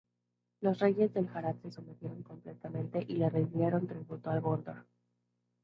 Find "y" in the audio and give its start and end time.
3.07-3.17